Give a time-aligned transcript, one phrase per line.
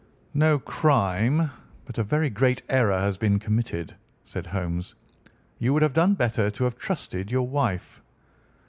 [0.33, 1.51] "No crime,
[1.85, 4.95] but a very great error has been committed," said Holmes.
[5.59, 8.01] "You would have done better to have trusted your wife."